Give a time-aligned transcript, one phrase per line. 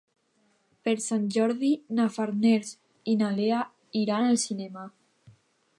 [0.87, 1.69] Per Sant Jordi
[1.99, 2.73] na Farners
[3.13, 3.61] i na Lea
[4.05, 4.89] iran al cinema.